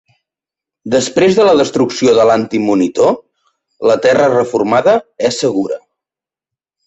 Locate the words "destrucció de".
1.59-2.23